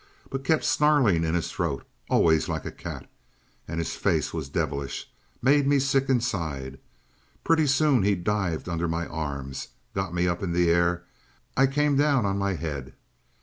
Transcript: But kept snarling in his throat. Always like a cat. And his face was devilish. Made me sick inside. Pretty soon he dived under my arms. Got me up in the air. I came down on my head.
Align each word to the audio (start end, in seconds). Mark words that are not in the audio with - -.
But 0.31 0.43
kept 0.43 0.63
snarling 0.63 1.23
in 1.23 1.35
his 1.35 1.51
throat. 1.51 1.85
Always 2.09 2.49
like 2.49 2.65
a 2.65 2.71
cat. 2.71 3.07
And 3.67 3.79
his 3.79 3.95
face 3.95 4.33
was 4.33 4.49
devilish. 4.49 5.07
Made 5.43 5.67
me 5.67 5.77
sick 5.77 6.09
inside. 6.09 6.79
Pretty 7.43 7.67
soon 7.67 8.01
he 8.01 8.15
dived 8.15 8.67
under 8.67 8.87
my 8.87 9.05
arms. 9.05 9.67
Got 9.93 10.11
me 10.15 10.27
up 10.27 10.41
in 10.41 10.53
the 10.53 10.71
air. 10.71 11.03
I 11.55 11.67
came 11.67 11.97
down 11.97 12.25
on 12.25 12.39
my 12.39 12.55
head. 12.55 12.95